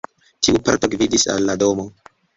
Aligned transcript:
Tiu 0.47 0.61
parto 0.69 0.89
gvidis 0.95 1.27
al 1.35 1.47
la 1.51 1.59
domo. 1.65 1.87